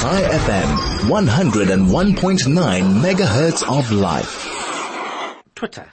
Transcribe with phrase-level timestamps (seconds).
[0.00, 0.68] Chai FM,
[1.08, 4.46] 101.9 megahertz of life.
[5.56, 5.92] Twitter.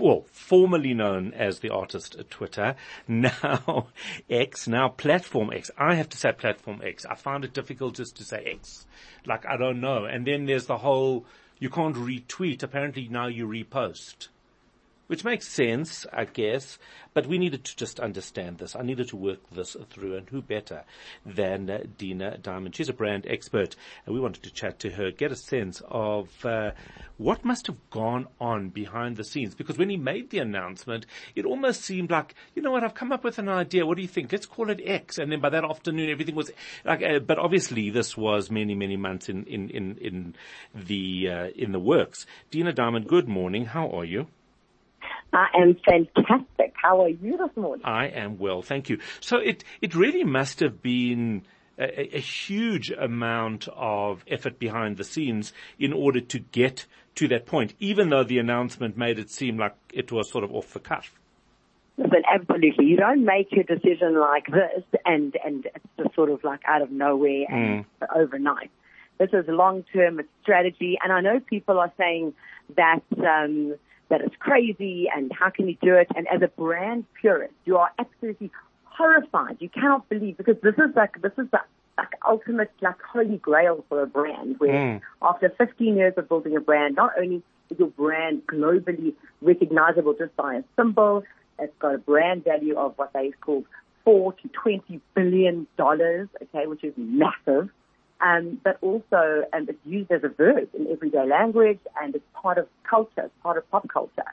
[0.00, 2.74] Well, formerly known as the artist Twitter,
[3.08, 3.86] now
[4.28, 5.70] X, now Platform X.
[5.78, 7.06] I have to say Platform X.
[7.06, 8.88] I find it difficult just to say X.
[9.24, 10.04] Like, I don't know.
[10.04, 11.24] And then there's the whole,
[11.60, 12.64] you can't retweet.
[12.64, 14.26] Apparently now you repost
[15.08, 16.78] which makes sense, I guess.
[17.14, 18.76] But we needed to just understand this.
[18.76, 20.84] I needed to work this through, and who better
[21.26, 22.76] than uh, Dina Diamond?
[22.76, 23.74] She's a brand expert,
[24.06, 26.70] and we wanted to chat to her, get a sense of uh,
[27.16, 29.56] what must have gone on behind the scenes.
[29.56, 33.10] Because when he made the announcement, it almost seemed like, you know what, I've come
[33.10, 33.84] up with an idea.
[33.84, 34.30] What do you think?
[34.30, 35.18] Let's call it X.
[35.18, 36.52] And then by that afternoon, everything was
[36.84, 37.02] like.
[37.02, 40.34] Uh, but obviously, this was many, many months in in in in
[40.74, 42.26] the uh, in the works.
[42.50, 43.64] Dina Diamond, good morning.
[43.64, 44.28] How are you?
[45.32, 46.74] I am fantastic.
[46.74, 47.84] How are you this morning?
[47.84, 48.98] I am well, thank you.
[49.20, 51.42] So it, it really must have been
[51.78, 57.46] a, a, huge amount of effort behind the scenes in order to get to that
[57.46, 60.80] point, even though the announcement made it seem like it was sort of off the
[60.80, 61.12] cuff.
[61.96, 66.44] But absolutely, you don't make a decision like this and and it's just sort of
[66.44, 68.06] like out of nowhere and mm.
[68.16, 68.70] overnight.
[69.18, 72.34] This is long term strategy, and I know people are saying
[72.76, 73.02] that.
[73.18, 73.74] Um,
[74.08, 76.08] that it's crazy and how can you do it?
[76.16, 78.50] And as a brand purist, you are absolutely
[78.84, 79.58] horrified.
[79.60, 81.60] You cannot believe because this is like this is the
[81.96, 85.00] like ultimate like holy grail for a brand where mm.
[85.20, 90.34] after 15 years of building a brand, not only is your brand globally recognizable just
[90.36, 91.24] by a symbol,
[91.58, 93.64] it's got a brand value of what they call
[94.04, 97.68] four to 20 billion dollars, okay, which is massive
[98.20, 102.58] um, but also um, it's used as a verb in everyday language and it's part
[102.58, 104.30] of culture, it's part of pop culture.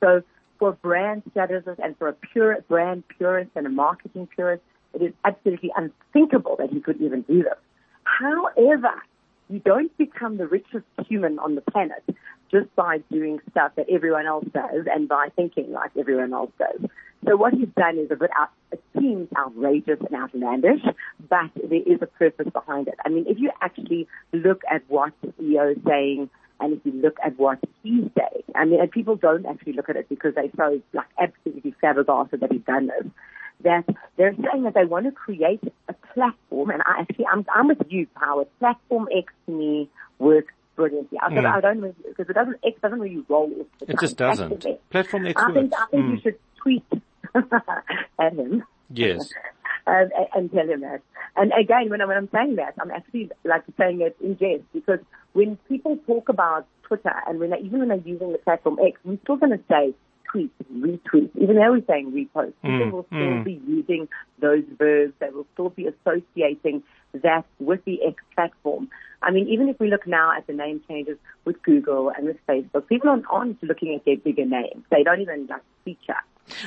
[0.00, 0.22] So
[0.58, 4.62] for brand strategists and for a pure brand purist and a marketing purist,
[4.94, 7.58] it is absolutely unthinkable that he could even do this.
[8.04, 8.94] However,
[9.50, 12.04] you don't become the richest human on the planet
[12.50, 16.90] just by doing stuff that everyone else does and by thinking like everyone else does.
[17.26, 20.82] So what he's done is a bit out, it seems outrageous and outlandish,
[21.28, 22.94] but there is a purpose behind it.
[23.04, 26.30] I mean, if you actually look at what the CEO is saying,
[26.60, 29.88] and if you look at what he's saying, I mean, and people don't actually look
[29.88, 33.06] at it because they're so like absolutely flabbergasted that he's done this.
[33.64, 33.84] That
[34.16, 37.82] they're saying that they want to create a platform, and I actually, I'm, I'm with
[37.88, 38.46] you, Howard.
[38.60, 39.88] Platform X to me
[40.18, 41.18] works brilliantly.
[41.20, 41.44] I, mm.
[41.44, 43.52] I don't because it doesn't X doesn't really roll.
[43.80, 44.64] It just doesn't.
[44.90, 45.42] Platform X.
[45.42, 46.10] I think I think mm.
[46.12, 46.84] you should tweet
[48.18, 48.62] at him.
[48.90, 49.28] Yes.
[49.88, 51.00] and, and tell him that.
[51.36, 54.64] And again, when, I, when I'm saying that, I'm actually like saying it in jest
[54.72, 55.00] because
[55.32, 58.98] when people talk about Twitter and when they, even when they're using the platform X,
[59.04, 59.94] we're still going to say
[60.38, 62.52] tweet, retweet, even though we're saying repost.
[62.62, 63.44] People mm, will still mm.
[63.44, 64.08] be using
[64.40, 65.12] those verbs.
[65.18, 66.82] They will still be associating
[67.14, 68.88] that with the X platform.
[69.22, 72.36] I mean, even if we look now at the name changes with Google and with
[72.46, 74.84] Facebook, people aren't, aren't looking at their bigger names.
[74.90, 76.14] They don't even like feature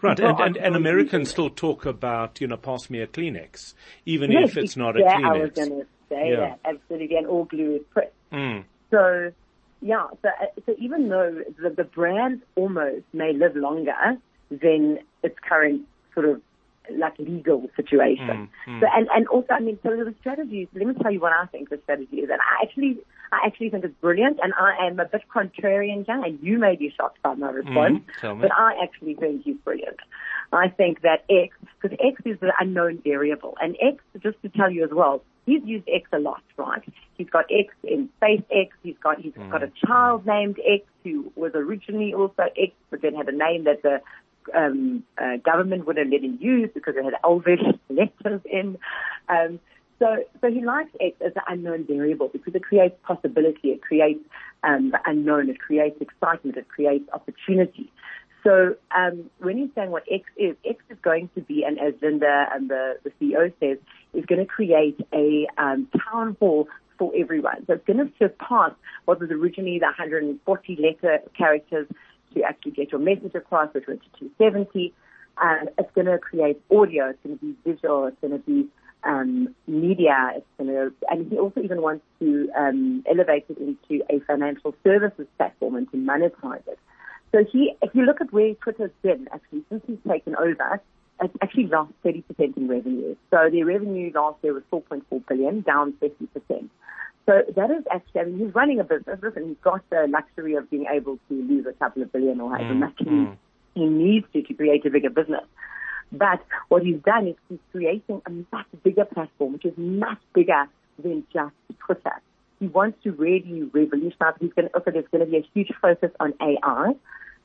[0.00, 3.74] Right, and, and, and, Americans still talk about, you know, pass me a Kleenex,
[4.06, 5.04] even yes, if it's not a Kleenex.
[5.04, 5.24] yeah, Kleenex.
[5.24, 6.36] I was going to say yeah.
[6.36, 8.10] that, absolutely, and all glue is Pritt.
[8.32, 8.64] Mm.
[8.90, 9.32] So,
[9.84, 10.30] yeah, so,
[10.64, 14.16] so even though the, the brand almost may live longer
[14.50, 15.82] than its current
[16.14, 16.40] sort of
[16.90, 18.48] like legal situation.
[18.66, 18.80] Mm, mm.
[18.80, 21.44] So, and, and also, I mean, so the strategies, let me tell you what I
[21.46, 22.30] think the strategy is.
[22.30, 22.98] And I actually,
[23.30, 24.38] I actually think it's brilliant.
[24.42, 28.00] And I am a bit contrarian, Jan, and you may be shocked by my response,
[28.22, 29.98] mm, but I actually think he's brilliant.
[30.50, 33.54] I think that X, because X is the unknown variable.
[33.60, 36.82] And X, just to tell you as well, he's used X a lot, right?
[37.24, 38.68] He's got X in SpaceX.
[38.82, 39.50] He's got he's mm.
[39.50, 43.64] got a child named X who was originally also X, but then had a name
[43.64, 44.02] that the
[44.54, 48.76] um, uh, government wouldn't let him use because it had elvish letters in.
[49.30, 49.58] Um,
[49.98, 54.20] so, so he likes X as an unknown variable because it creates possibility, it creates
[54.62, 57.90] um, the unknown, it creates excitement, it creates opportunity.
[58.42, 61.94] So um, when he's saying what X is, X is going to be, and as
[62.02, 63.78] Linda and the, the CEO says,
[64.12, 66.68] is going to create a um, town hall
[66.98, 67.64] for everyone.
[67.66, 68.72] So it's going to surpass
[69.04, 71.86] what was originally the 140 letter characters
[72.34, 74.92] to actually get your message across, which went to 270.
[75.40, 77.10] And it's going to create audio.
[77.10, 78.06] It's going to be visual.
[78.06, 78.68] It's going to be
[79.04, 80.32] um, media.
[80.36, 84.74] It's going to, and he also even wants to um, elevate it into a financial
[84.84, 86.78] services platform and to monetize it.
[87.32, 90.80] So he, if you look at where Twitter's been actually since he's taken over,
[91.42, 93.16] actually lost 30% in revenue.
[93.30, 96.68] So their revenue last year was 4.4 billion, down 50%.
[97.26, 100.54] So that is actually, I mean, he's running a business and he's got the luxury
[100.54, 103.36] of being able to lose a couple of billion or however mm, much mm.
[103.74, 105.44] he needs to to create a bigger business.
[106.12, 110.66] But what he's done is he's creating a much bigger platform, which is much bigger
[111.02, 112.20] than just Twitter.
[112.60, 114.34] He wants to really revolutionize.
[114.38, 116.94] He's going to, okay, there's going to be a huge focus on AI.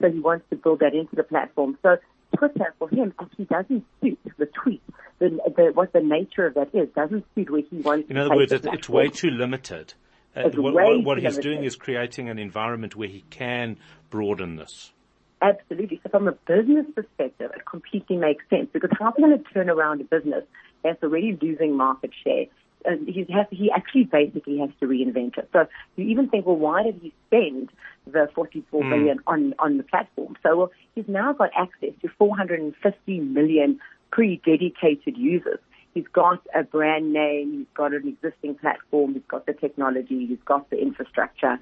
[0.00, 1.78] So he wants to build that into the platform.
[1.82, 1.96] So
[2.36, 4.82] Twitter for him actually doesn't suit the tweet.
[5.18, 8.34] The, the, what the nature of that is doesn't suit where he wants In other
[8.34, 9.94] words, the it, it's way too limited.
[10.34, 13.76] Uh, what what, what he's doing is creating an environment where he can
[14.10, 14.92] broaden this.
[15.42, 16.00] Absolutely.
[16.02, 19.44] So from a business perspective, it completely makes sense because how are we going to
[19.52, 20.44] turn around a business
[20.84, 22.46] that's already losing market share?
[22.86, 25.48] Uh, and he has, he actually basically has to reinvent it.
[25.52, 25.66] So
[25.96, 27.70] you even think, well, why did he spend
[28.06, 28.90] the 44 hmm.
[28.90, 30.36] billion on, on the platform?
[30.42, 33.80] So well, he's now got access to 450 million
[34.10, 35.58] pre-dedicated users.
[35.94, 40.38] He's got a brand name, he's got an existing platform, he's got the technology, he's
[40.44, 41.58] got the infrastructure,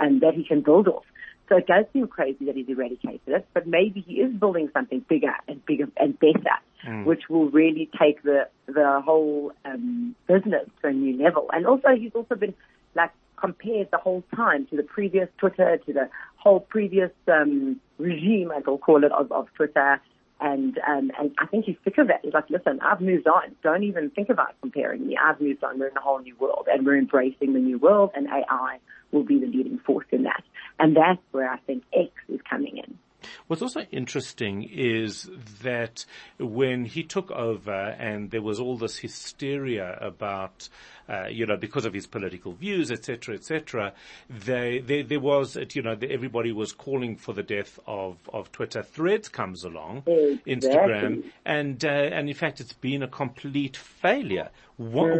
[0.00, 1.04] and that he can build off.
[1.48, 5.04] So it does seem crazy that he's eradicated it, but maybe he is building something
[5.08, 6.56] bigger and bigger and better,
[7.04, 11.48] which will really take the the whole um, business to a new level.
[11.52, 12.54] And also, he's also been
[12.94, 18.50] like compared the whole time to the previous Twitter, to the whole previous um, regime,
[18.56, 20.00] as I'll call it, of, of Twitter.
[20.40, 22.20] And um, and I think he's sick of it.
[22.22, 23.56] He's like, listen, I've moved on.
[23.62, 25.16] Don't even think about comparing me.
[25.16, 25.78] I've moved on.
[25.78, 28.78] We're in a whole new world, and we're embracing the new world, and AI
[29.10, 30.44] will be the leading force in that.
[30.78, 32.98] And that's where I think X is coming in.
[33.46, 35.28] What's also interesting is
[35.62, 36.04] that
[36.38, 40.68] when he took over and there was all this hysteria about,
[41.08, 43.92] uh, you know, because of his political views, etc., etc.,
[44.30, 48.82] they, there, there was, you know, everybody was calling for the death of, of Twitter.
[48.82, 50.54] Threads comes along, Exactly.
[50.54, 54.50] Instagram, and, uh, and in fact it's been a complete failure.
[54.76, 55.16] Why?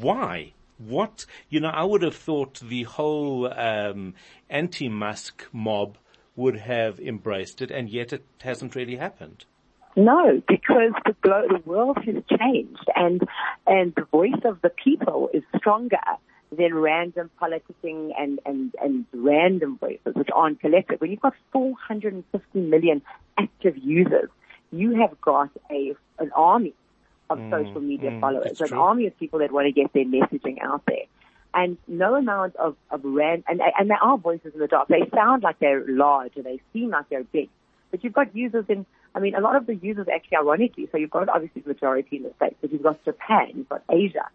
[0.00, 0.52] Why?
[0.78, 4.14] What, you know, I would have thought the whole, um,
[4.50, 5.96] anti-Musk mob
[6.36, 9.44] would have embraced it, and yet it hasn't really happened.
[9.96, 13.26] No, because the, glo- the world has changed, and
[13.66, 15.98] and the voice of the people is stronger
[16.56, 21.00] than random politicking and and and random voices which aren't collective.
[21.00, 23.00] When you've got 450 million
[23.38, 24.28] active users,
[24.70, 26.74] you have got a an army
[27.30, 28.80] of social media mm, followers, an true.
[28.80, 31.06] army of people that want to get their messaging out there.
[31.54, 34.88] And no amount of, of rand, and, and there are voices in the dark.
[34.88, 37.48] They sound like they're large or they seem like they're big.
[37.90, 38.84] But you've got users in,
[39.14, 42.16] I mean, a lot of the users actually ironically, so you've got obviously the majority
[42.16, 44.28] in the States, but you've got Japan, you've got Asia,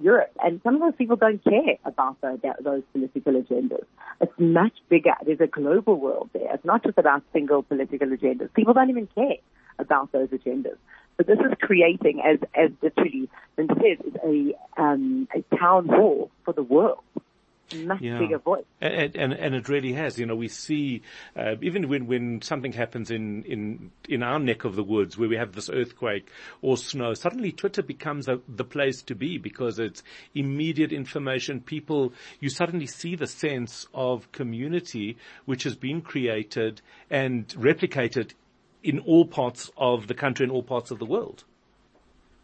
[0.00, 3.84] Europe, and some of those people don't care about the, those political agendas.
[4.20, 5.14] It's much bigger.
[5.24, 6.52] There's a global world there.
[6.52, 8.52] It's not just about single political agendas.
[8.54, 9.36] People don't even care
[9.78, 10.76] about those agendas.
[11.16, 16.30] But this is creating, as as literally Lynn says, is a um, a town hall
[16.44, 16.98] for the world.
[17.74, 18.18] Much Yeah.
[18.18, 18.64] bigger voice.
[18.80, 20.18] And, and, and it really has.
[20.18, 21.02] You know, we see,
[21.34, 25.30] uh, even when, when something happens in, in, in our neck of the woods where
[25.30, 26.28] we have this earthquake
[26.60, 30.02] or snow, suddenly Twitter becomes a, the place to be because it's
[30.34, 31.60] immediate information.
[31.60, 35.16] People, you suddenly see the sense of community
[35.46, 38.32] which has been created and replicated
[38.84, 41.44] in all parts of the country and all parts of the world.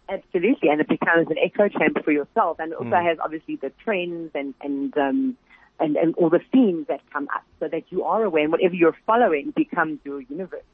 [0.08, 3.04] Absolutely, and it becomes an echo chamber for yourself, and also Mm.
[3.04, 5.36] has obviously the trends and and um,
[5.78, 8.74] and and all the themes that come up, so that you are aware, and whatever
[8.74, 10.64] you're following becomes your universe.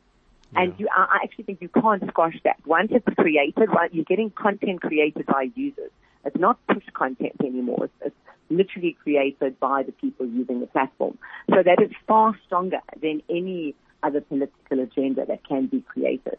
[0.55, 2.57] And you, I I actually think you can't squash that.
[2.65, 5.91] Once it's created, right, you're getting content created by users.
[6.25, 7.85] It's not push content anymore.
[7.85, 8.17] It's, it's
[8.49, 11.19] literally created by the people using the platform.
[11.51, 13.75] So that is far stronger than any
[14.07, 16.39] other political agenda that can be created.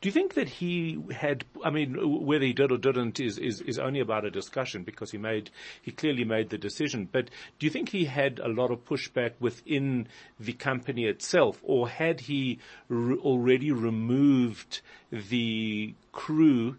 [0.00, 3.60] Do you think that he had, I mean, whether he did or didn't is, is,
[3.60, 5.50] is only about a discussion because he made,
[5.82, 9.32] he clearly made the decision, but do you think he had a lot of pushback
[9.40, 10.06] within
[10.38, 16.76] the company itself or had he re- already removed the crew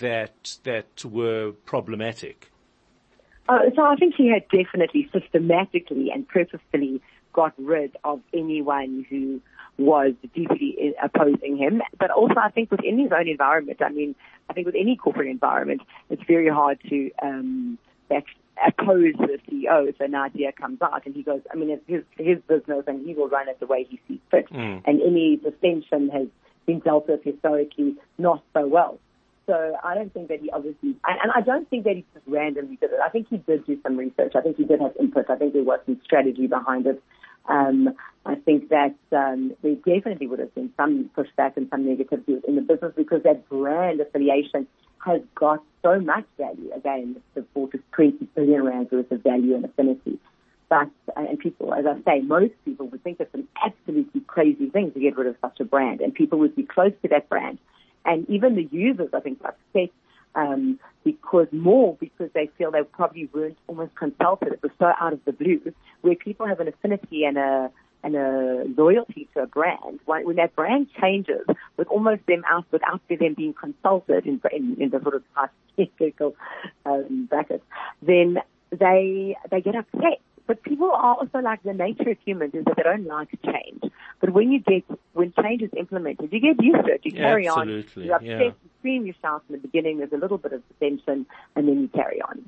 [0.00, 2.51] that, that were problematic?
[3.48, 9.40] Uh, so I think he had definitely systematically and purposefully got rid of anyone who
[9.78, 11.82] was deeply opposing him.
[11.98, 14.14] But also I think within his own environment, I mean,
[14.48, 18.24] I think with any corporate environment, it's very hard to um, that
[18.66, 22.02] oppose the CEO if an idea comes out and he goes, I mean, it's his,
[22.18, 24.50] his business and he will run it the way he sees fit.
[24.50, 24.82] Mm.
[24.84, 26.28] And any dissension has
[26.66, 28.98] been dealt with historically not so well.
[29.46, 32.76] So I don't think that he obviously, and, I don't think that he just randomly
[32.76, 33.00] did it.
[33.04, 34.32] I think he did do some research.
[34.36, 35.28] I think he did have input.
[35.28, 37.02] I think there was some strategy behind it.
[37.48, 37.94] Um,
[38.24, 42.54] I think that um, there definitely would have been some pushback and some negativity in
[42.54, 44.68] the business because that brand affiliation
[45.04, 46.70] has got so much value.
[46.72, 50.18] Again, the 4 to 20 billion rands worth of value and affinity.
[50.68, 54.70] But, uh, and people, as I say, most people would think it's an absolutely crazy
[54.70, 57.28] thing to get rid of such a brand and people would be close to that
[57.28, 57.58] brand.
[58.04, 59.90] And even the users, I think, are upset.
[60.34, 64.52] um, because more because they feel they probably weren't almost consulted.
[64.52, 65.60] It was so out of the blue,
[66.00, 67.70] where people have an affinity and a
[68.04, 70.00] and a loyalty to a brand.
[70.06, 74.90] When, that brand changes, with almost them out without them being consulted in, in, in
[74.90, 76.34] the sort of hierarchical
[76.84, 77.62] um, bracket,
[78.00, 78.38] then
[78.70, 80.20] they they get upset.
[80.52, 83.90] But people are also like the nature of humans is that they don't like change.
[84.20, 87.00] But when you get when change is implemented, you get used to it.
[87.04, 87.70] You carry on.
[87.70, 88.06] Absolutely, on.
[88.06, 88.44] You're upset, yeah.
[88.44, 89.96] you scream, you shout in the beginning.
[89.96, 91.24] There's a little bit of tension,
[91.56, 92.46] and then you carry on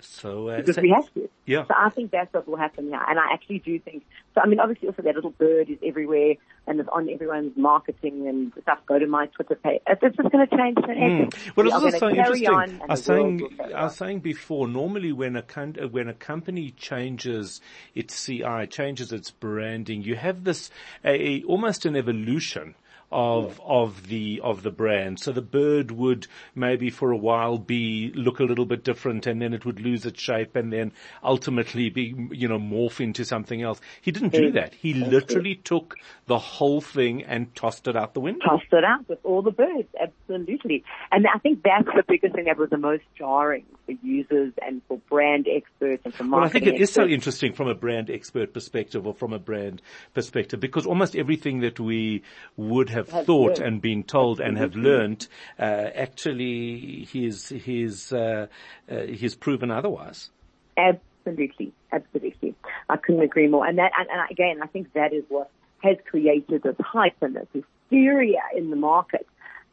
[0.00, 1.28] So, uh, because so- we have to.
[1.46, 1.64] yeah.
[1.66, 3.00] So I think that's what will happen here.
[3.08, 6.34] And I actually do think, so I mean, obviously also that little bird is everywhere
[6.66, 8.78] and it's on everyone's marketing and stuff.
[8.86, 9.80] Go to my Twitter page.
[9.86, 11.56] It's just going to change the Mm.
[11.56, 12.80] Well, We it's are also gonna interesting.
[12.82, 14.68] I was saying, world will carry I was saying before.
[14.68, 17.60] Normally, when a con- uh, when a company changes
[17.94, 20.70] its CI, changes its branding, you have this
[21.04, 22.74] a- almost an evolution
[23.10, 25.18] of of the of the brand.
[25.18, 29.40] So the bird would maybe for a while be look a little bit different, and
[29.40, 33.62] then it would lose its shape, and then ultimately be you know morph into something
[33.62, 33.80] else.
[34.00, 34.74] He didn't do that.
[34.74, 35.96] He literally took
[36.26, 38.44] the whole thing and tossed it out the window.
[38.44, 40.84] tossed it out with all the birds, absolutely.
[41.10, 44.82] And I think that's the biggest thing that was the most jarring for users and
[44.88, 47.74] for brand experts and for Well, I think marketing it is so interesting from a
[47.74, 49.80] brand expert perspective or from a brand
[50.14, 52.22] perspective because almost everything that we
[52.56, 55.26] would have Have thought and been told and have learned,
[55.58, 58.46] uh, actually he's, he's, uh,
[58.90, 60.30] uh, he's proven otherwise.
[60.76, 62.54] Absolutely, absolutely.
[62.88, 63.66] I couldn't agree more.
[63.66, 65.50] And that, and, and again, I think that is what
[65.82, 69.26] has created this hype and this hysteria in the market.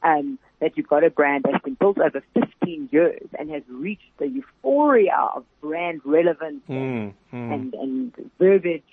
[0.04, 4.18] Um, that you've got a brand that's been built over 15 years and has reached
[4.18, 7.54] the euphoria of brand relevance Mm, mm.
[7.54, 8.84] and, and verbiage.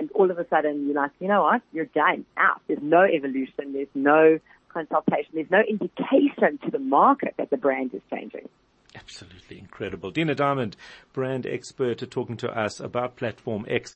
[0.00, 1.60] And all of a sudden you're like, you know what?
[1.72, 2.24] You're done.
[2.38, 2.62] Out.
[2.66, 3.74] There's no evolution.
[3.74, 4.40] There's no
[4.70, 5.32] consultation.
[5.34, 8.48] There's no indication to the market that the brand is changing.
[8.96, 10.10] Absolutely incredible.
[10.10, 10.76] Dina Diamond,
[11.12, 13.94] brand expert, talking to us about Platform X.